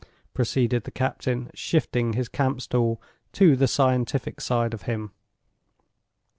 [0.33, 2.99] proceeded the captain, shifting the camp stool
[3.31, 5.11] to the scientific side of him.